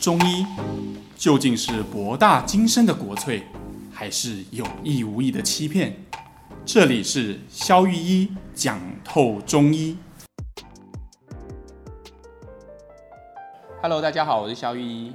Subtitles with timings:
[0.00, 0.46] 中医
[1.14, 3.42] 究竟是博大精深的国粹，
[3.92, 5.94] 还是有意无意的欺骗？
[6.64, 9.98] 这里是肖玉一讲透中医。
[13.82, 15.12] Hello，大家好，我是肖玉一。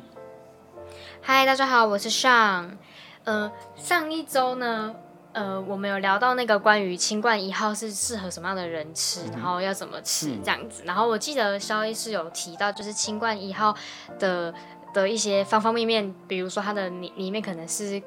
[1.23, 2.77] Hi，大家好，我是 Sean。
[3.23, 4.93] 呃，上一周呢，
[5.33, 10.83] 呃，我们有聊到那个关于清冠一号是适合什么样的人吃，嗯、然后要怎么吃这样子。
[10.83, 13.75] 嗯、然后我记得肖医师有提到，就是清冠一号
[14.19, 14.53] 的
[14.95, 18.01] 的一些方方面面，比如说它的里里面可能是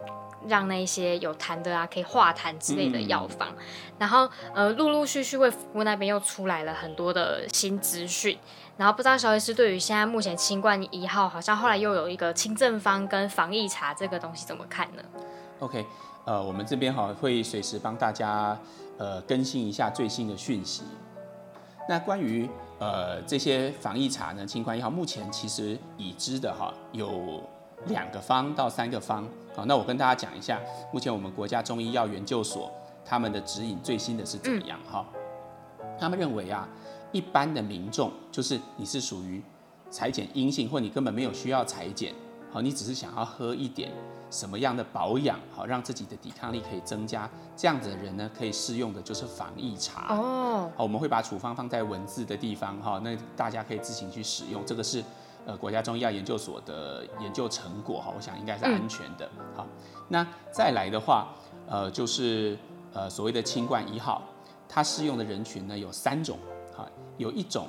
[0.47, 3.49] 让那些有痰的啊，可以化痰之类的药方。
[3.99, 8.39] 然后呃，陆陆续续为福部那边又出来了很多的新资讯。
[8.79, 15.03] 然后不知道小医师对于现在目前新冠一号，好像后来又有一个清正方跟防疫茶这个东西怎么看呢
[15.59, 15.85] ？OK。
[16.25, 18.57] 呃，我们这边哈会随时帮大家
[18.99, 20.83] 呃更新一下最新的讯息。
[21.89, 27.43] 那关于呃这些防疫茶呢，清冠一号目前其实已知的哈有
[27.87, 29.27] 两个方到三个方。
[29.55, 30.61] 好，那我跟大家讲一下，
[30.93, 32.71] 目前我们国家中医药研究所
[33.05, 35.05] 他们的指引最新的是怎么样哈？
[35.99, 36.69] 他们认为啊，
[37.11, 39.43] 一般的民众就是你是属于
[39.91, 42.15] 裁剪阴性，或你根本没有需要裁剪，
[42.53, 43.91] 好，你只是想要喝一点。
[44.31, 47.29] 什么样的保养好，让自己的抵抗力可以增加？
[47.57, 50.71] 这样子的人呢，可以适用的就是防疫茶哦。
[50.77, 54.65] 好，我们会把处方放在文字的地方哈，那大家可以自行去使用。
[54.65, 55.03] 这个是
[55.45, 59.29] 呃国家中医药研究所的研究成果哈，我想应该是安全的。
[59.57, 59.67] 好，
[60.09, 61.29] 那再来的话，
[61.67, 62.57] 呃，就是
[62.93, 64.23] 呃所谓的清冠一号，
[64.69, 66.39] 它适用的人群呢有三种
[66.77, 67.67] 哈，有一种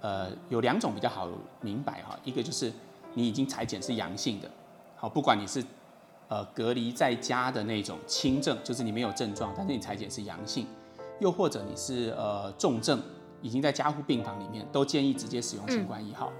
[0.00, 1.28] 呃有两种比较好
[1.60, 2.72] 明白哈，一个就是
[3.14, 4.50] 你已经裁剪是阳性的，
[4.96, 5.64] 好，不管你是
[6.28, 10.66] 呃，隔离在家的那种轻症，就是你没有症状，但是你裁剪是阳性，
[11.20, 13.00] 又或者你是呃重症，
[13.40, 16.30] 已经在加护病房里面，都建议直接使用清冠一号。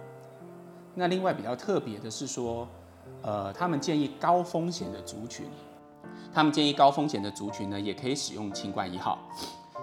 [0.42, 0.47] 嗯、
[0.94, 2.69] 那另外比较特别的是说，
[3.22, 5.47] 呃，他们建议高风险的族群，
[6.34, 9.19] 他们建议高风险的族群呢，也可以使用清冠一号，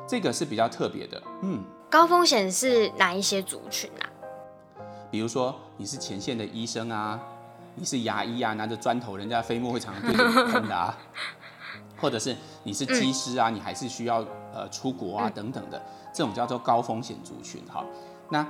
[0.08, 1.20] 这个是比较特别的。
[1.42, 4.06] 嗯，高风险是哪一些族群啊？
[5.10, 7.20] 比如说你是前线的医生啊。
[7.76, 10.98] 你是牙医啊，拿着砖头，人家飞沫会常常对着你喷的啊，
[12.00, 15.82] 或者是你是技师啊，嗯、你还是需要呃出国啊等等的，
[16.14, 17.86] 这种叫做高风险族群哈。
[18.30, 18.48] 那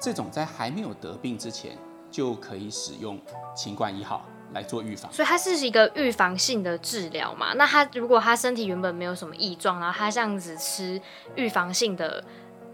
[0.00, 1.76] 这种在还没有得病之前
[2.10, 3.20] 就可以使用
[3.54, 7.52] 新冠一号来做预防，所以它是一个预防性的治疗嘛。
[7.54, 11.00] 那他如果他身体原本没有什么异状，然后他这样子吃
[11.34, 12.24] 预防性的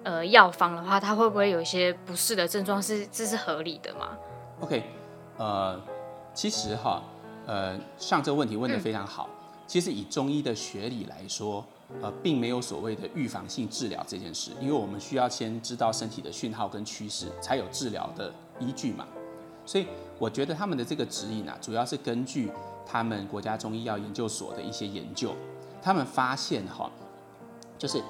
[0.05, 2.81] 呃药方的话，他会不会有一些不适的症状？
[2.81, 4.17] 是这是合理的吗
[4.61, 5.02] ？OK。
[5.39, 5.81] 呃，
[6.35, 7.03] 其实哈，
[7.47, 9.29] 呃，上这个问题问得非常好。
[9.31, 11.65] 嗯、其实以中医的学理来说，
[12.01, 19.07] 呃，并没有所谓的预防性治疗这件事，因为我们需要先知道身体的讯号跟趋势，才有治疗的依据嘛。
[19.65, 19.87] 所以
[20.19, 22.51] 我觉得他们的这个指引啊，主要是根据
[22.87, 25.35] 他们国家中医药研究所的一些研究，
[25.81, 26.91] 他们发现哈，
[27.79, 28.03] 就是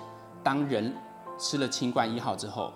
[0.42, 0.94] 当人
[1.38, 2.72] 吃了清冠一号之后，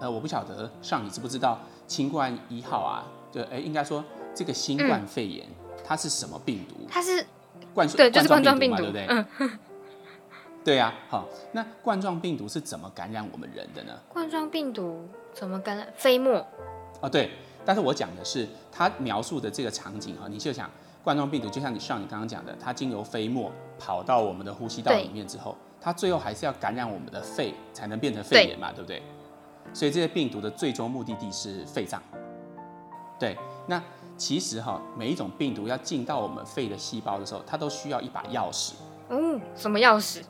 [0.00, 3.04] 呃，我不晓得上你知不知道清冠一号啊？
[3.32, 4.04] 对，哎，应该说
[4.34, 6.74] 这个新冠肺炎，嗯、它是什么病毒？
[6.88, 7.24] 它是
[7.72, 9.06] 冠状，对，就是冠状病毒嘛，对不对？
[9.08, 9.58] 嗯，
[10.64, 13.92] 对呀、啊，好，那冠状病毒是怎么感染我们人的呢？
[14.08, 15.86] 冠状病毒怎么感染？
[15.96, 16.44] 飞沫？
[17.00, 17.30] 哦，对，
[17.64, 20.70] 但是我讲的是他描述的这个场景哈，你就想
[21.02, 29.02] 冠状病毒，就像你像你刚刚讲的，它经由飞沫跑到我们的呼吸道里面之后，它最后还是要感染我们的肺，才能变成肺炎嘛，对，对不对？
[29.72, 32.02] 所以这些病毒的最终目的地是肺脏。
[33.20, 33.36] 对，
[33.66, 33.80] 那
[34.16, 38.72] 其实哈，每一种病毒要进到我们肺的细胞的时候，它都需要一把钥匙。
[39.10, 40.22] 嗯，什么钥匙？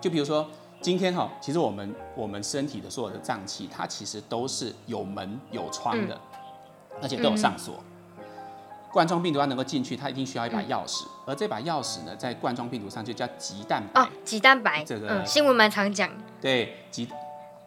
[0.00, 0.48] 就比如说
[0.80, 7.74] 今天哈，其实我们我们身体的所有的脏器，它其实都是有门有窗的，嗯、而且都有上锁。
[8.16, 8.24] 嗯、
[8.90, 14.00] 冠状病毒要能够进去，它一定需要一把钥匙，嗯、而这把钥匙呢，在冠状病毒上就叫棘蛋白。
[14.00, 16.08] 哦，棘蛋白，这个、嗯、新闻蛮常讲。
[16.40, 17.06] 对，棘，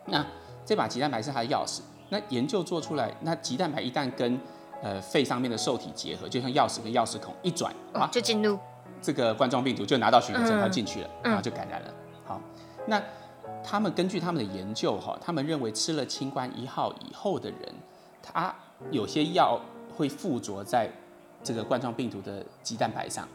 [0.07, 0.25] 那
[0.65, 1.81] 这把棘蛋白是它的钥匙。
[2.09, 4.39] 那研究做出来，那棘蛋白一旦跟
[4.83, 8.59] 呃，肺上面的受体结合，就像钥匙跟钥匙孔一转，啊，就进入
[9.01, 11.93] 这个冠状病毒就拿到许可证，它进去了，然后就感染了。
[12.25, 12.41] 好，
[12.85, 13.01] 那
[13.63, 17.59] 他们根据他们的研究哈，他们认为吃了清冠一号以后的人，
[18.21, 18.53] 他
[18.91, 19.57] 有些药
[19.95, 20.91] 会附着在
[21.41, 23.25] 这个冠状病毒的鸡蛋白上，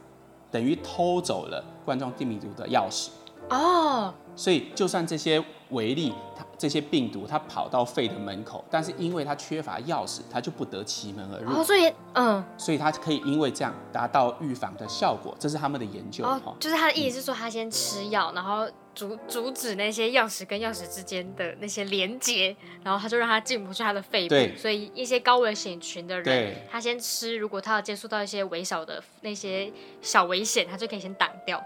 [0.50, 3.08] 等于偷走了冠状病毒的钥匙。
[3.48, 11.60] 哦，所以就算这些微粒，它这些病毒它跑到肺的门口，但是因为它缺乏钥匙，它就不得其门而入。
[11.60, 16.24] 哦，所以嗯，所以它可以因为这样达到预防的效果，这是他们的研究。
[16.24, 24.34] 哦，就是他的意思是说，他先吃药，然后阻阻止那些钥匙跟钥匙之间的那些连接，然后他就让他进不去他的肺部。
[24.58, 29.72] 所以一些高危险群的人，他先吃，如果他要接触到一些微小的那些
[30.02, 31.62] 小危险，他就可以先挡掉。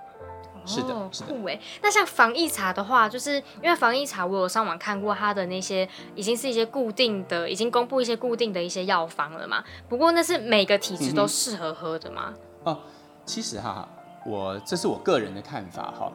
[0.64, 1.26] 是的，是的。
[1.26, 9.62] 酷哎，那像防疫茶的话，就是因为防疫茶，我有上网看过它的那些，已经是一些固定的，已经公布一些固定的一些药方了嘛。
[9.88, 12.34] 不过那是每个体质都适合喝的吗？
[12.64, 12.80] 嗯、哦，
[13.24, 13.88] 其实哈，
[14.24, 16.12] 我这是我个人的看法哈。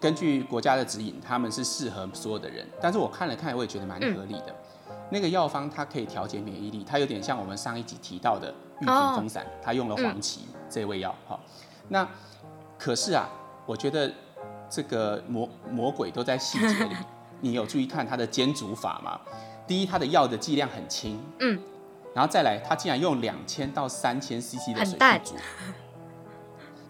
[0.00, 2.66] 根据国家的指引，他们是适合所有的人。
[2.80, 4.54] 但是我看了看，我也觉得蛮合理的。
[4.88, 11.38] 嗯、那个药方它可以调节免疫力，它有点像我们上一集提到的玉屏风散，它、哦、用了黄芪、嗯、这味药哈。
[11.88, 12.08] 那
[12.78, 13.28] 可是啊。
[13.66, 14.10] 我觉得
[14.70, 16.96] 这个魔魔鬼都在细节里。
[17.40, 19.20] 你有注意看它的煎煮法吗？
[19.66, 21.60] 第一，它的药的剂量很轻，嗯，
[22.14, 25.34] 然后再来，它竟然用两千到三千 CC 的水去煮，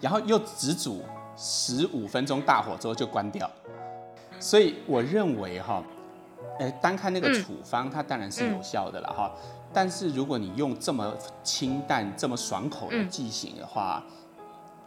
[0.00, 1.02] 然后又只煮
[1.36, 3.50] 十五分钟大火之后就关掉。
[4.38, 5.82] 所以我认为哈，
[6.60, 9.34] 呃，单看那个处方，它当然是有效的了哈。
[9.72, 11.12] 但是如果你用这么
[11.42, 14.00] 清淡、这么爽口的剂型的话，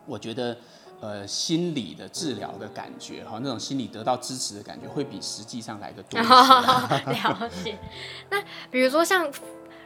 [0.05, 0.55] 我觉得。
[1.01, 6.29] 呃，心理的治疗的感觉哈，那种心理得到支持的感觉，会比实际上来的多一些。
[7.13, 7.77] 了解。
[8.29, 9.31] 那比如说像，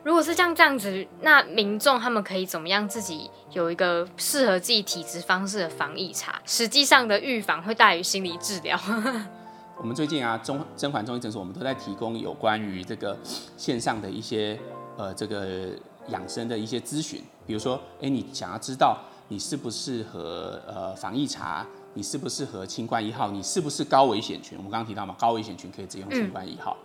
[0.03, 6.41] 如果是像这样子，那民众他们可以怎么样自己有一个适合自己体质方式的防疫茶？
[6.45, 8.79] 实际上的预防会大于心理治疗。
[9.77, 13.15] 我们最近啊，中甄嬛中医诊所，我们都在提供有关于这个
[13.55, 14.59] 线上的一些
[14.97, 15.67] 呃这个
[16.07, 18.97] 养生的一些咨询，比如说，哎，你想要知道。
[19.33, 21.65] 你适不适合呃防疫茶？
[21.95, 23.31] 你适不适合清冠一号？
[23.31, 24.55] 你是不是高危险群？
[24.59, 26.77] 我们刚刚提到嘛，高危险群可以直接用清冠一号。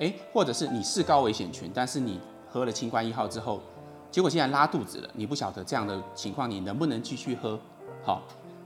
[0.00, 2.18] 哎、嗯，或者是你是高危险群，但是你
[2.50, 3.60] 喝了清冠一号之后，
[4.10, 7.60] 结果竟然拉肚子了，你不晓得这样的情况，你能不能继续喝？
[8.02, 8.22] 好，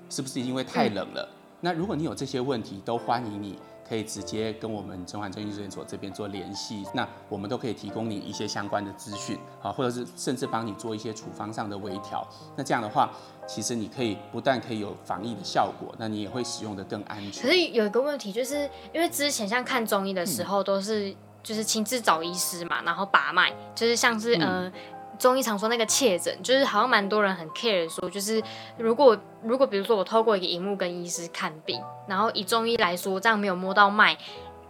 [0.08, 1.28] 是不是因为太冷了？
[1.28, 3.58] 嗯、那如果你有这些问题，都欢迎你。
[3.88, 12.27] 可以直接跟我们中环中医诊所这边做联系，那我们都可以提供你一些相关的资讯啊，或者是甚至帮你做一些处方上的微调。
[12.56, 13.11] 那这样的话，
[13.47, 17.43] 其实你可以不但可以有防疫的效果，那你也会使用的更安全。
[17.44, 24.73] 可是有一个问题，就是因为之前像看中医的时候，都是就是亲自找医师嘛，然后把脉，就是像是呃。
[25.19, 28.43] 中医常说那个切诊，就是好像蛮多人很 care 说，就是
[28.77, 34.17] 如果如果比如说我透过一个荧幕跟医师看病，然后以中医来说，这样没有摸到脉，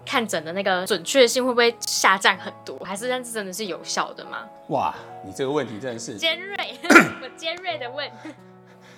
[0.05, 2.79] 看诊的那个准确性会不会下降很多？
[2.85, 4.45] 还是这样子真的是有效的吗？
[4.69, 4.95] 哇，
[5.25, 6.57] 你这个问题真的是尖锐，
[7.23, 8.09] 我尖锐的问，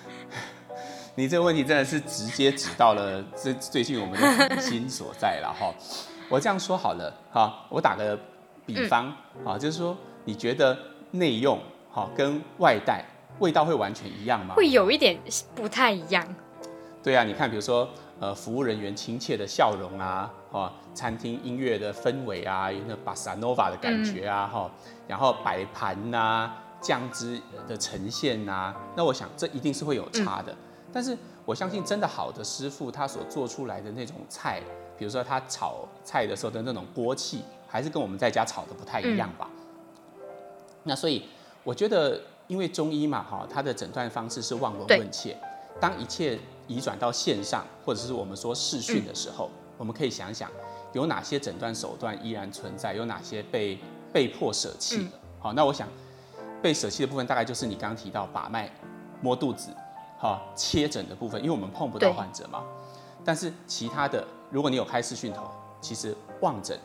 [1.16, 5.72] 你这个问题真的是直接指到了最最近我们的心所在了哈。
[6.28, 8.18] 我这样说好了哈，我打个
[8.66, 9.06] 比方
[9.44, 10.76] 啊，嗯、就是说你觉得。
[11.12, 11.58] 内用
[11.90, 13.04] 好跟外带
[13.38, 14.54] 味道会完全一样吗？
[14.54, 15.18] 会有一点
[15.54, 16.26] 不太一样。
[17.02, 17.88] 对啊，你看，比如说
[18.20, 30.52] 呃，服务人员亲切的笑容啊，哦，餐厅音乐的氛围啊，有那巴萨诺瓦的感觉啊，哈、嗯，然后摆盘呐、酱汁的呈现呐、啊，那我想这一定是会有差的。
[30.52, 30.56] 嗯、
[30.92, 34.60] 但是我相信，真的好的师傅他所做出来的那种菜，
[34.98, 39.48] 比如说他炒菜的时候的那种锅气，还是跟我们在家炒的不太一样吧。
[39.52, 39.57] 嗯
[40.88, 41.22] 那所以，
[41.62, 45.36] 我觉得，因为中医嘛，哈，它的诊断方式是望闻问切。
[45.78, 46.36] 当一切
[46.66, 50.50] 移转到线上，或者是我们说视讯的时候，我们可以想想，
[50.94, 53.78] 有哪些诊断手段依然存在，有哪些被
[54.12, 55.10] 被迫舍弃了。
[55.38, 55.86] 好，那我想，
[56.62, 58.68] 被舍弃的部分大概就是你刚刚提到把脉、
[59.20, 59.70] 摸肚子、
[60.18, 62.64] 哈切诊的部分，因为我们碰不到患者嘛。
[63.24, 65.42] 但是其他的，如果你有开视讯头，
[65.82, 66.76] 其实望诊，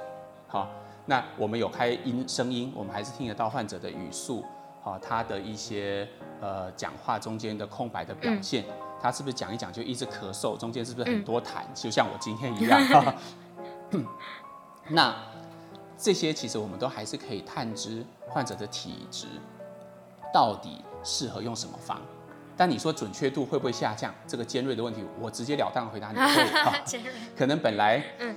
[0.48, 0.70] 好。
[1.06, 4.44] 那我们有开音声音，我们还是听得到患者的语速，
[4.82, 6.08] 好，他的一些
[6.40, 13.16] 呃讲话中间的空白的表现，嗯、他是不是讲一讲就一直咳嗽，中间是不是很多痰，嗯、就像我今天一样。
[14.88, 15.14] 那
[15.98, 19.28] 这些其实我们都还是可以探知患者的体质
[20.34, 22.02] 到底适合用什么方，
[22.56, 24.14] 但你说准确度会不会下降？
[24.26, 28.34] 这个尖锐的问题，我直截了当回答你 会，尖锐可能本来嗯。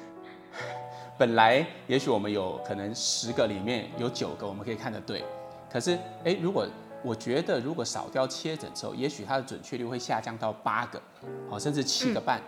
[1.19, 5.25] 本来也许我们有可能十个里面有九个我们可以看得对，
[5.71, 6.67] 可是诶，如果
[7.03, 11.01] 我觉得如果少掉切诊之后，也许它的准确率会下降到八个，
[11.49, 12.43] 好，甚至七个半。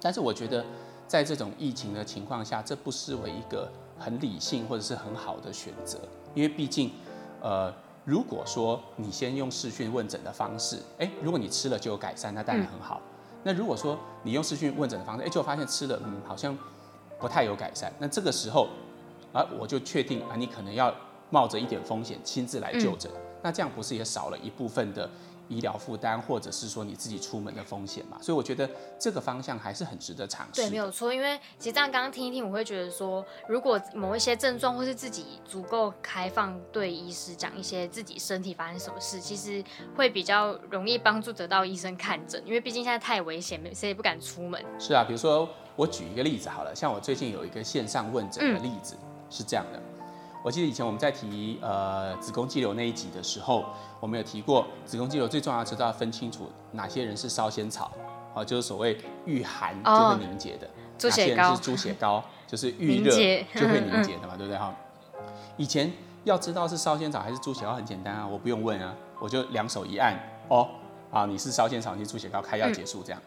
[0.00, 0.64] 但是我觉得
[1.08, 5.98] 在这种疫情的情况下，这不失为一个很理性或者是很好的选择，
[6.34, 6.92] 因为毕竟，
[7.40, 13.00] 呃，如果说你先用视讯问诊的方式，诶，如果你吃了就有改善，那当然很好。
[13.42, 16.56] 那如果说你用视讯问诊的方式，诶，就发现吃了，嗯，好像。
[17.24, 18.68] 不太有改善，那这个时候
[19.32, 20.94] 啊，我就确定啊，你可能要
[21.30, 25.08] 冒着一点风险亲自来就诊，嗯、那这样不是也少了一部分的
[25.48, 28.18] 医疗负担，或者是说你自己出门的风险嘛。
[28.20, 30.62] 所以我觉得这个方向还是很值得尝试。
[30.62, 31.12] 对，没有错。
[31.12, 39.62] 因为其实这样刚刚听一听，我会觉得说，如果某一些症状或是自己足够开放，对医师讲一些自己身体发生什么事，其实
[39.96, 42.42] 会比较容易帮助得到医生看诊。
[42.46, 44.62] 因为毕竟现在太危险，谁也不敢出门。
[44.78, 49.82] 是啊，比如说我举一个例子好了，像我最近有一个线上问诊的例子、嗯、是这样的。
[50.44, 53.64] 我记得以前我们在提呃子宫肌瘤那一集的时候，
[53.98, 57.90] 我们有提过子宫肌瘤最重要的是要分清楚哪些人是烧仙草，
[58.34, 60.66] 啊，就是所谓遇寒就会凝结的；
[61.02, 63.10] 哪些人是猪血糕，就是遇热
[63.58, 64.70] 就会凝结的嘛，对不对哈？
[65.56, 65.90] 以前
[66.24, 70.14] 要知道是烧仙草还是猪血糕很简单啊，我不用问啊，我就两手一按，
[70.48, 70.68] 哦，
[71.10, 73.22] 啊你是烧仙草，你是猪血糕，开药结束这样。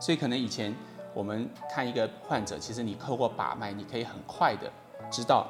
[0.00, 0.74] 所以可能以前
[1.12, 4.72] 我们看一个患者，其实你透过把脉，你可以很快的
[5.10, 5.46] 知道。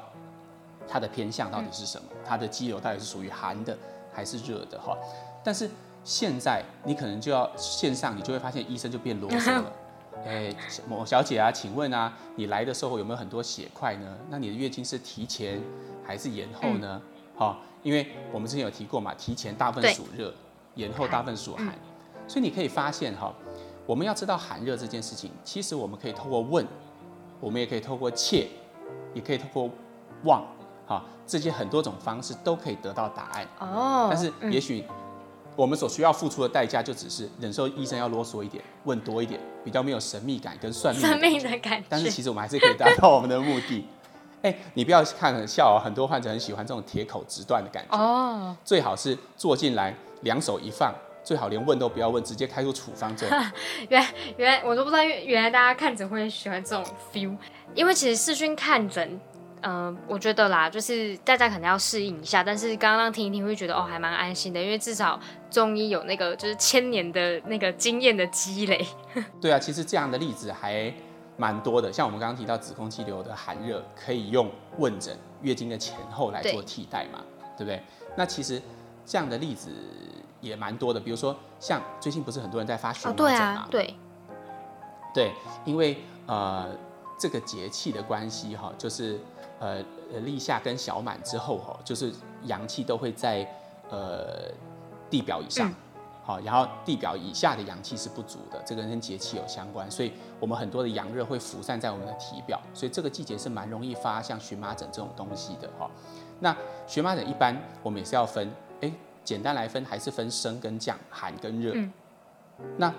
[0.87, 2.07] 它的偏向到底是什么？
[2.25, 3.77] 它的肌瘤到底是属于寒的
[4.13, 4.79] 还是热的？
[4.79, 4.97] 哈，
[5.43, 5.69] 但是
[6.03, 9.71] 现在你可能就要线上，你就会发现医生就变啰嗦了。
[10.25, 10.55] 哎，
[10.87, 14.17] 某小姐啊，请问啊，你来的时候有没有很多血块呢？
[14.29, 15.61] 那你的月经是提前
[16.05, 17.01] 还是延后呢？
[17.35, 20.33] 好，因为我们之前有提过嘛，提前大部分属热，
[20.75, 21.73] 延后大部分属寒。
[22.27, 23.33] 所以你可以发现哈，
[23.85, 26.65] 我们要知道寒热这件事情，其实我们可以透过问，
[27.41, 28.47] 我们也可以透过切，
[29.13, 29.69] 也可以透过
[30.23, 30.45] 望。
[30.93, 34.07] 好，这些很多种方式都可以得到答案哦。
[34.11, 34.83] 但是也许
[35.55, 41.49] 我们所需要付出的代价，就只是忍受医生要啰嗦一点，问多一点，比较没有神秘感跟算命的感觉。
[41.49, 41.85] 的感觉。
[41.89, 43.85] 但是其实我们还是可以达到我们的目的。
[44.43, 48.53] 哎，你不要看很笑哦，很多患者很喜欢这种铁口直断的感觉哦。
[48.65, 53.29] 最好是坐进来，两手一放，最好连问都不要问，直接开出处方针。
[53.87, 56.83] 原来原来我都不知道，原来大家看诊会喜欢这种
[57.13, 57.37] feel，
[57.73, 59.17] 因为其实视讯看诊。
[59.63, 65.17] 嗯、呃，我觉得啦，就是大家可能要适应一下，但是刚刚听一听会觉得哦，还蛮安心的，因为至少
[65.49, 68.85] 中医有那个就是千年的那个经验的积累。
[69.39, 70.93] 对啊，其实这样的例子还
[71.37, 77.21] 蛮多的，像我们刚刚提到子宫肌瘤的寒热，可以用问诊月经的前后来做替代嘛，
[77.57, 77.83] 对，对不对？
[78.17, 78.61] 那其实
[79.05, 79.71] 这样的例子
[80.41, 83.31] 也蛮多的，比如说像最近不是很多人在发荨麻疹嘛？
[83.31, 83.95] 对啊，对，
[85.13, 85.31] 对，
[85.63, 86.67] 因为呃
[87.17, 89.17] 这个节气的关系哈，就是。
[89.59, 89.83] 呃
[90.13, 93.47] 呃，立夏跟小满之后哈，就是阳气都会在
[93.89, 94.51] 呃
[95.09, 95.71] 地表以上，
[96.23, 105.89] 好、嗯，然后地表以下的阳气是不足的，这个跟节气有相关，所以我们很多的阳热会浮散在我们的体表，所以这个季节是蛮容易发像荨麻疹这种东西的哈。
[106.39, 106.55] 那
[106.85, 108.91] 荨麻疹一般我们也是要分，哎，
[109.23, 111.71] 简单来分还是分升跟降，寒跟热。
[111.75, 111.91] 嗯、
[112.77, 112.93] 那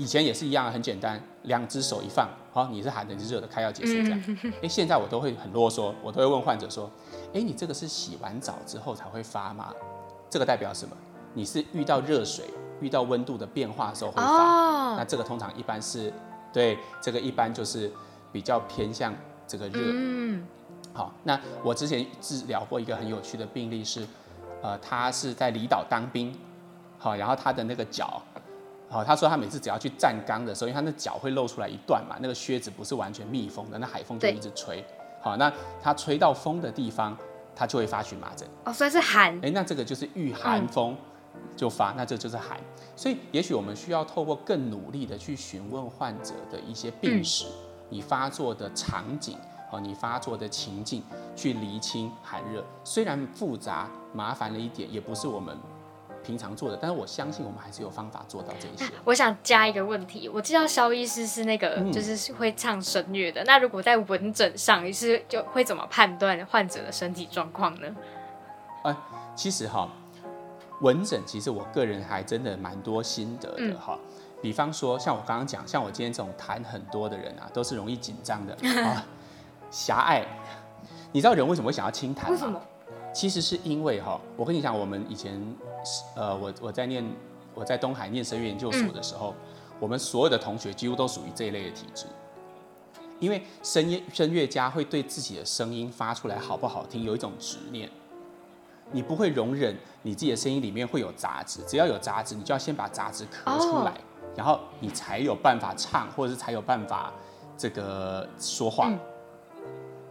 [0.00, 4.38] 以前也是一样，很简单，两只手一放，好，你是寒的，你是热的，开药结束这样。
[4.62, 6.90] 哎，现在我都会很啰嗦，我都会问患者说，
[7.34, 9.74] 哎，你这个是洗完澡之后才会发吗？
[10.30, 10.96] 这个代表什么？
[11.34, 12.46] 你是遇到热水、
[12.80, 14.92] 遇到温度的变化的时候会发。
[14.92, 16.10] 哦、那这个通常一般是，
[16.50, 17.92] 对，这个一般就是
[18.32, 19.14] 比较偏向
[19.46, 19.80] 这个热。
[19.82, 20.42] 嗯。
[20.94, 24.06] 好，那我之前治疗过一个很有趣的病例是，
[24.62, 26.34] 呃，他是在离岛当兵，
[26.98, 28.22] 好，然后他的那个脚。
[28.90, 34.84] 好，他说他每次只要去站岗的时候，因为他那脚会露出来一段嘛，那个靴子不是完全密封的，那海风就一直吹。
[35.22, 37.16] 好，那他吹到风的地方，
[37.54, 38.48] 他就会发荨麻疹。
[38.64, 39.38] 哦，所以是寒。
[39.44, 40.96] 哎，那这个就是遇寒风
[41.56, 42.58] 就发，嗯、那这就是寒。
[42.96, 47.52] 所以也许我们需要透过更努力的去询问患者的一些病史，嗯、
[47.90, 49.38] 你发作的场景，
[49.70, 51.00] 哦，你发作的情境，
[51.36, 52.64] 去厘清寒热。
[52.82, 55.56] 虽然复杂麻烦了一点，也不是我们。
[56.22, 58.92] 平常做的，但是我相信我们还是有方法做到这一些。
[59.04, 67.88] 我想加一个问题，我知道肖医师是那个就是会唱声乐的，嗯、那如果在闻诊上，你是就会怎么判断患者的身体状况呢？
[68.84, 68.96] 呃、
[69.34, 69.90] 其实哈，
[70.80, 73.98] 闻诊其实我个人还真的蛮多心得的哈。
[73.98, 79.04] 嗯、比方说，像我刚刚讲，像我今天这种痰很多的人啊，都是容易紧张的 啊，
[79.70, 80.24] 狭隘。
[81.12, 82.28] 你知道人为什么会想要清痰吗？
[82.30, 82.60] 为什么？
[83.12, 85.40] 其实是因为哈，我跟你讲，我们以前。
[86.14, 87.02] 呃，我我在念
[87.54, 92.04] 我在东海念声乐研究所的时候，嗯、我们所有的同学几乎都属于这一类的体质，
[93.18, 97.88] 因为声乐声乐家会对自己的声音发出来好不好听有一种执念，
[98.92, 104.00] 你不会容忍你自己的声音里面会有杂质，只要有杂质，你就要先把杂质咳出来，哦、
[104.36, 107.10] 然后你才有办法唱，或者是才有办法
[107.56, 108.90] 这个说话。
[108.90, 108.98] 嗯、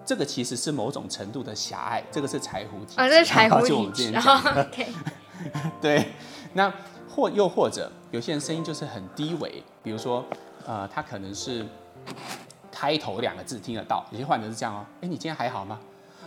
[0.10, 4.12] 这个其实是某种程度的狭隘，这个是柴胡体质，啊，这是柴胡 体质。
[5.80, 6.04] 对，
[6.54, 6.74] 那
[7.08, 10.26] 或又或者有些人声音就是很低微，比如说，
[10.66, 11.64] 呃，他可能是
[12.72, 15.80] 开头两个字听得到，有些患者是这样哦，哎，你今天还好吗？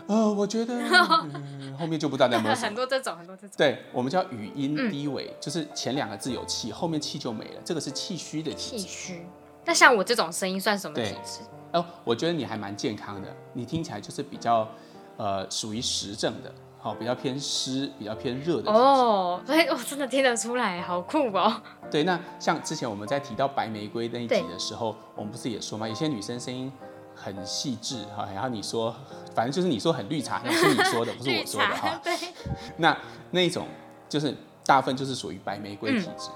[0.06, 0.78] 呃，我觉得、
[1.34, 2.66] 嗯、后面就不知道在摸什么。
[2.68, 3.56] 很多这种，很多这种。
[3.58, 8.82] 对，我们叫语音低微，嗯、就是前两个字有气，后面气就没了，这个是气虚的体质。
[8.84, 9.26] 气虚。
[9.64, 11.40] 那像我这种声音算什么体质？
[11.73, 14.69] 哦，我觉得你还蛮健康的，你听起来就是比较
[15.17, 16.52] 呃属于实症的。
[16.85, 21.62] 好，比较偏湿，比较偏热的哦，所以我真的听得出来，好酷哦。
[21.88, 25.87] 对，那像之前我们在提到白玫瑰那一集的时候，我们不是也说吗？
[25.87, 26.73] 有些女生声音
[27.14, 28.93] 很细致哈，然后你说，
[29.33, 32.00] 反正就是你说很绿茶，那是你说的，不是我说的哈。
[32.02, 32.17] 对。
[32.79, 32.99] 那
[33.31, 33.69] 那一种
[34.09, 34.35] 就是
[34.67, 36.35] 大部分就是属于白玫瑰体质，嗯，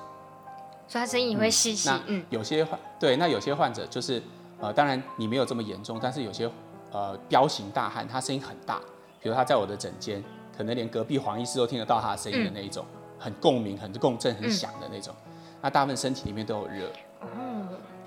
[0.87, 1.91] 所以她声音也会细细。
[2.07, 2.25] 嗯。
[2.31, 4.23] 有些患对，那有些患者就是
[4.61, 6.51] 呃，当然你没有这么严重，但是有些
[6.93, 8.81] 呃彪形大汉，他声音很大，
[9.21, 10.23] 比如他在我的枕间。
[10.57, 15.15] 可能连隔壁黄医师都听得到他的声音的那一种，嗯、很共鸣、很共振、很响的那种。
[15.27, 16.89] 嗯、那大部分身体里面都有热。
[17.21, 17.29] 哦。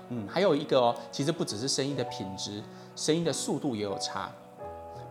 [0.08, 2.60] 嗯，还有一个哦，其实不只是声音的品质，
[2.96, 4.28] 声音的速度也有差。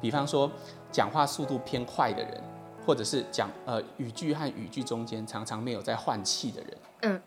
[0.02, 0.52] 比方说，
[0.92, 2.44] 讲话速度偏快的人，
[2.86, 6.78] 或者是讲呃语句和语句中间常常没有在换气的人。
[7.04, 7.22] 嗯。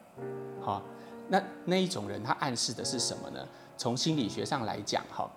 [0.61, 0.83] 好，
[1.29, 3.49] 那那一种人，他暗示的是什么呢？
[3.77, 5.31] 从心理学上来讲，哈，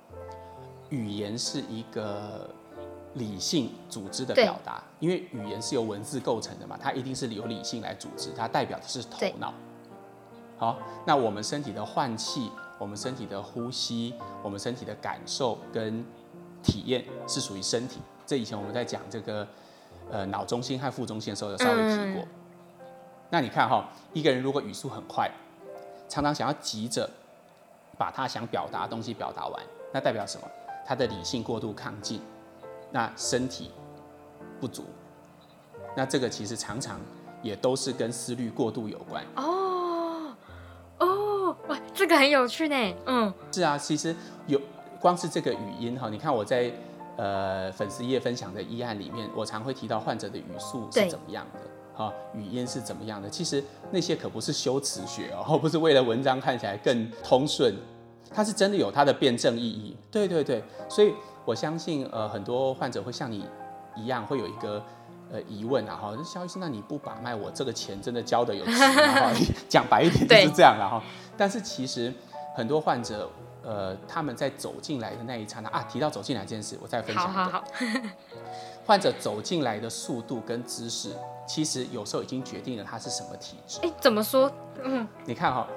[0.90, 2.50] 语言是一个。
[3.16, 9.54] 理性组织的表达，因为语言是由文字构成的嘛，它一定是由理性来组织，它代表的是头脑。
[10.58, 14.14] 好，那我们身体的换气，我们身体的呼吸，
[14.44, 16.04] 我们身体的感受跟
[16.62, 18.02] 体验是属于身体。
[18.26, 19.48] 这以前我们在讲这个
[20.12, 22.22] 呃脑中心和副中心的时候有稍微提过。
[22.22, 22.28] 嗯、
[23.30, 25.32] 那你看哈，一个人如果语速很快，
[26.10, 27.10] 常常想要急着
[27.98, 30.48] 把他想表达的东西表达完，那代表什么？
[30.86, 32.22] 他的理性过度亢进。
[32.92, 33.72] 那身体
[34.62, 34.86] 不足，
[35.98, 36.98] 那这个其实常常
[37.42, 39.22] 也都是跟思虑过度有关。
[39.36, 40.34] 哦
[41.00, 42.96] 哦，哇，这个很有趣呢。
[43.06, 44.16] 嗯，是啊，其实
[44.48, 44.62] 有
[45.02, 46.72] 光是这个语音哈，你看我在
[47.18, 51.60] 呃粉丝页分享的医案里面，我常会提到患者的语速是怎么样的，
[51.96, 53.30] 哈对，语音是怎么样的。
[53.30, 57.74] 其实那些可不是修辞学哦， 不是为了文章看起来更通顺，
[58.34, 59.96] 它是真的有它的辩证意义。
[60.12, 61.14] 对对对，所以。
[61.48, 63.46] 我相信，呃，很多患者会像你
[63.96, 64.84] 一样，会有一个
[65.32, 69.32] 呃疑问啊，哈，肖医师，那你不把脉，我这个钱真的交的有值吗？
[69.70, 71.04] 讲白一点就是这样了哈。
[71.38, 72.12] 但是其实
[72.56, 73.30] 很多患者，
[73.62, 77.32] 呃，他们在走进来的那一刹那啊，提到走进来这件事，我再分享一个。
[77.32, 77.64] 好好好。
[78.84, 81.12] 患者走进来的速度跟姿势，
[81.48, 83.80] 其实有时候已经决定了他是什么体质。
[83.84, 84.52] 哎，怎么说？
[84.84, 85.68] 嗯，你看哈，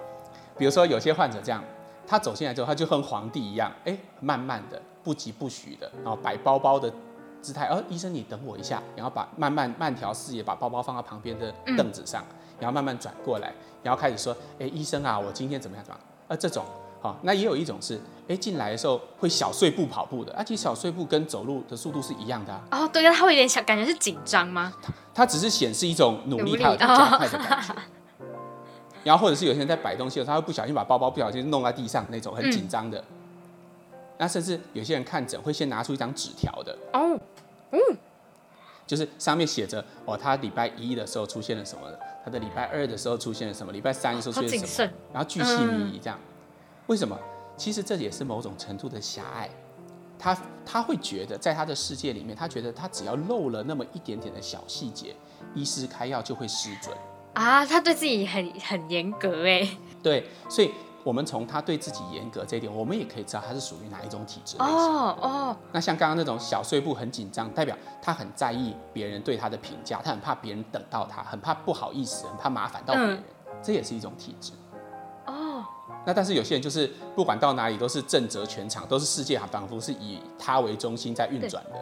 [0.56, 1.62] 比如说有些患者这样，
[2.06, 4.80] 他走进来之后，他就跟皇帝一样，哎，慢慢的。
[5.04, 6.92] 不急不徐的，然后摆包包的
[7.40, 7.66] 姿态。
[7.68, 13.50] 哦，医生，你等我一下，然后把慢慢慢条斯理把包包放到旁边的凳子上，嗯、然后慢慢转过来，
[13.82, 15.84] 然后开始说：“哎，医生啊，我今天怎么样？
[15.86, 16.62] 怎么样？”啊，这种，
[17.00, 22.62] 好、哦，那也有一种是，哎，进来的时候会小碎步跑步的，而、啊、且小碎步跟走路的速度是一样的、啊。
[22.70, 24.72] 哦，对啊，他会有点小，感觉是紧张吗？
[24.82, 27.72] 他他只是显示一种努力，他有加快的感觉。
[27.72, 27.76] 哦、
[29.04, 32.98] 然后或者是有些人在摆东西的时候，他会不小心把包包不小心弄在地上，那种很紧张的。
[32.98, 33.04] 嗯
[34.20, 37.16] 那甚至有些人看诊会先拿出一张纸条的哦，
[37.70, 37.78] 嗯，
[38.84, 41.82] 就是上面写着哦，他礼拜一的时候出现了什么，
[42.24, 46.18] 他的礼拜二的时候出现了什么，礼拜三的时候出现了什么，然后巨细靡遗这样。
[46.88, 47.16] 为什么？
[47.56, 49.48] 其实这也是某种程度的狭隘。
[50.18, 55.14] 他他会觉得在他的世界里面，他觉得他只要漏了那么一点点的小细节，
[55.54, 56.94] 医师开药就会失准
[57.34, 57.64] 啊。
[57.64, 59.68] 他对自己很很严格哎。
[60.02, 60.70] 对，所以。
[61.04, 64.74] 我们从他对自己严格这一点，我们也可以知道他是属于哪一种体质类型。
[64.74, 65.56] 哦哦。
[65.72, 73.24] 那像刚刚那种小碎步很紧张，代表他很在意别人对他的评价，他很怕别人等到他，很怕不好意思，很怕麻烦到别人，嗯、
[73.62, 74.52] 这也是一种体质。
[76.08, 76.10] 哦。
[76.10, 81.78] 那但是有些人就是不管到哪里都是震慑全场，都是世界，仿佛是以他为中心在运转的。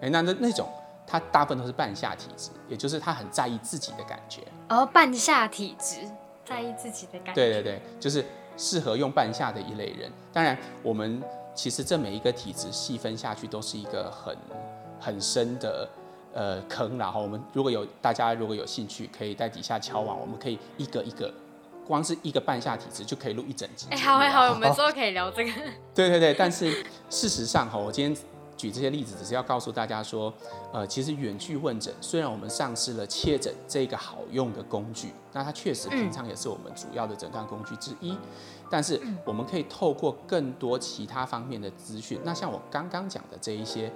[0.00, 0.68] 哎对，那那那种
[1.06, 4.42] 他大部分都是半夏体质，也就是他很在意自己的感觉。
[4.68, 6.06] 哦，半夏体质。
[6.44, 7.34] 在意自己的感觉。
[7.34, 8.22] 对对对，就是
[8.56, 10.10] 适合用半夏的一类人。
[10.32, 11.22] 当然，我们
[11.54, 14.36] 其实这每一个体质细分下去，都是一个很
[14.98, 15.88] 很深的
[16.34, 16.98] 呃坑。
[16.98, 21.32] 然后我们如果有大家如果有兴趣，可以在底下敲网，我们可以一个一个，
[21.86, 23.86] 光是一个半夏体质就可以录一整集。
[23.90, 25.50] 哎，好，哎好， 我们之后可以聊这个。
[25.94, 28.22] 对对对，但是事实上哈，我今天。
[28.54, 30.32] 举这些例子，只是要告诉大家说，
[30.72, 38.18] 呃，其实远距问诊虽然我们丧失了切诊这个好用的工具，那它确实平常也是我们主要的诊断工具之一，嗯、
[38.70, 43.90] 但是我们可以透过更多其他方面的资讯，那像我刚刚讲的这一些，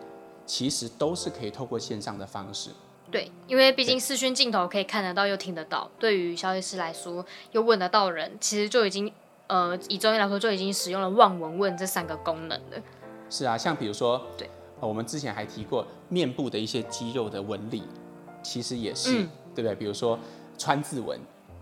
[0.45, 2.71] 其实都是可以透过线上的方式。
[3.11, 9.13] 对，因为毕竟视讯镜头可以看得到又听得到，对于消息师来说又问得到人，其实就已经，
[9.47, 12.77] 呃，以中医来说就已经使用了望闻问这三个功能了。
[13.31, 14.49] 是啊，像比如说，对，
[14.81, 17.83] 呃，我们之前还提过面部的一些肌肉的纹理，
[18.43, 19.75] 其实也是，嗯、对不对？
[19.75, 20.19] 比如说
[20.59, 21.19] 川字纹，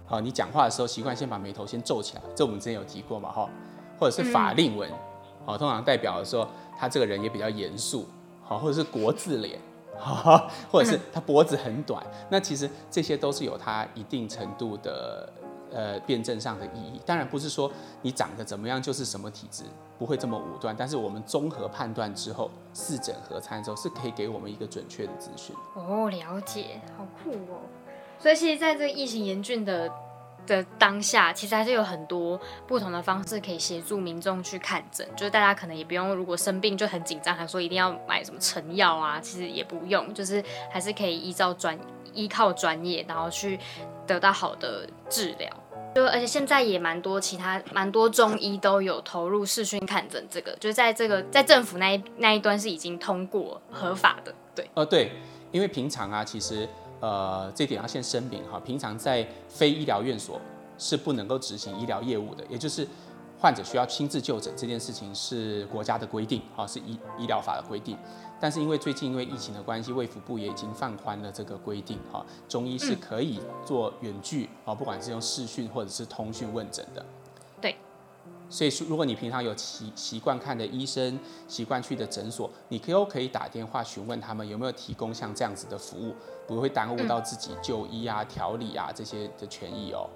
[0.07, 3.49] 好，你讲话的时候习惯先把眉头先皱起来，这我们之前有提过嘛，哈，
[3.99, 4.91] 或者是法令纹，
[5.47, 8.07] 好、嗯，通常代表的说他这个人也比较严肃，
[8.43, 9.63] 好，或者是国字脸，好，
[10.71, 15.29] 或者是他脖子很短，嗯、那其实这些都是有它一定程度的。
[15.73, 17.69] 呃，辩证上的意义，当然不是说
[18.01, 19.65] 你长得怎么样就是什么体质，
[19.99, 20.73] 不会这么武断。
[20.79, 25.53] 但是我们综合判断之后，四诊合参之后，是可以给我们一个准确的资讯。
[25.75, 27.59] 哦，了解，好酷哦。
[28.21, 29.91] 所以其实，在这个疫情严峻的
[30.47, 35.07] 的当下，其实还是有很多不同的方式可以协助民众去看诊。
[35.17, 41.79] 就是大家可能也不用，如果生病就很紧张，还说一定要买什么成药啊，其实也不用，就是还是可以依照专
[42.13, 43.59] 依靠专业，然后去
[44.07, 45.51] 得到好的治疗。
[45.95, 54.69] 就而且现在也蛮多其他蛮多中医都有投入视讯看诊，这个就是在这个在政府那一那一端是已经通过合法的，对。
[54.75, 55.13] 呃，对，
[55.53, 56.69] 因为平常啊，其实
[57.05, 60.41] 呃这点要先声明哈，平常在非医疗院所
[60.79, 62.89] 是不能够执行医疗业务的，也就是
[63.39, 67.99] 患者需要亲自就诊这件事情是国家的规定啊，是医医疗法的规定。
[68.41, 77.05] 但是因为最近因为疫情的关系，卫福部也已经放宽了这个规定哈，中医是可以做远距啊，不管是用视讯或者是通讯问诊的。
[78.49, 78.51] 对。
[78.51, 86.15] 所以说，如果你平常有习习惯看的医生，习惯去的诊所，你可以可以打电话询问他们有没有提供像这样子的服务，
[86.47, 90.09] 不会耽误到自己就医啊、调理啊这些的权益哦。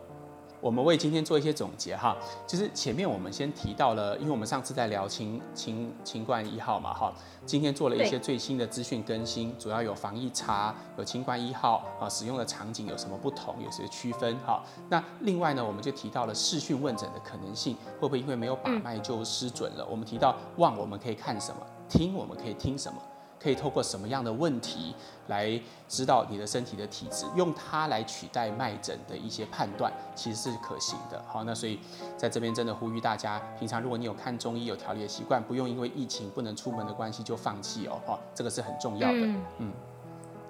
[0.61, 2.16] 我们为今天做一些总结哈，
[2.47, 7.12] 就是前面我们先提到了，因为我们上次在聊清清清冠一号嘛哈，
[7.47, 14.62] 今天做了一些最新的资讯更新，主要有防疫查，有清冠一号啊，使用的场景有什么不同，有些区分哈。
[14.88, 19.87] 那另外呢，我们就提到了视讯问诊的可能性，会不会因为没有把脉就失准了？
[19.88, 23.01] 我们提到望我们可以看什么，听我们可以听什么。
[23.40, 24.94] 可以透过什么样的问题
[25.29, 31.22] 来知道你的身体的体质，用它来取代脉诊的一些判断，其实是可行的。
[31.27, 31.79] 好，那所以
[32.16, 38.01] 在这边真的呼吁大家，平常如果你有看中医有调理的习惯，不用因为疫情不能出门的关系就放弃哦。
[38.07, 39.18] 哦，这个是很重要的。
[39.18, 39.44] 嗯。
[39.59, 39.72] 嗯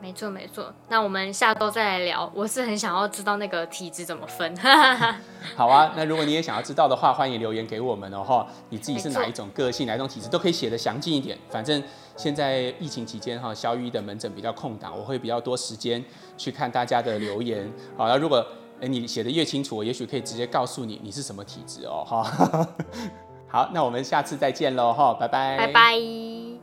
[0.01, 2.31] 没错没错，那我们下周再来聊。
[2.33, 4.57] 我是很想要知道那个体质怎么分。
[5.57, 8.47] 好啊，那如果你也想要知道的话，欢迎留言给我们哦哈。
[8.69, 11.37] 你自己是哪一种个性，哪一种体质，都可以写的详尽一点。
[11.51, 11.83] 反正
[12.19, 16.05] 现在疫情期间哈，萧御医的门诊比较空档，我会比较多时间
[16.37, 17.73] 去看大家的留言。
[17.97, 18.45] 好，那如果
[18.81, 22.69] 你写得越清楚，我也许可以直接告诉你你是什么体质哦哈。
[23.47, 25.57] 好，那我们下次再见喽哈，拜拜。
[25.59, 26.58] 拜拜。